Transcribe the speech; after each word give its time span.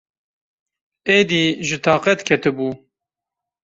Êdî 1.17 1.45
ji 1.67 1.77
taqet 1.85 2.19
ketibû. 2.27 2.69